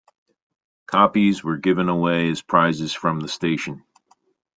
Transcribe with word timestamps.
Copies 0.87 1.43
were 1.43 1.57
given 1.57 1.87
away 1.87 2.31
as 2.31 2.41
prizes 2.41 2.91
from 2.91 3.19
the 3.19 3.27
station. 3.27 3.83